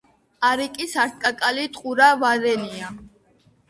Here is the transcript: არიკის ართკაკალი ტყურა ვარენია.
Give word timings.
არიკის 0.47 0.95
ართკაკალი 1.03 1.69
ტყურა 1.79 2.11
ვარენია. 2.25 2.95